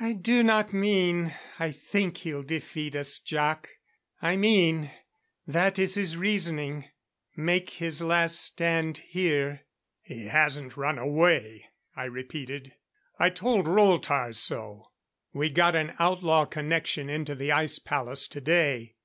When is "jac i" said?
3.20-4.34